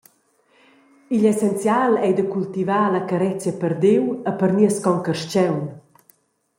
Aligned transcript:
Igl 1.15 1.27
essenzial 1.33 1.93
ei 2.05 2.13
da 2.17 2.25
cultivar 2.33 2.85
la 2.91 3.01
carezia 3.09 3.53
per 3.61 3.73
Diu 3.83 4.03
e 4.29 4.31
per 4.39 4.49
nies 4.57 4.77
concarstgaun. 4.85 5.63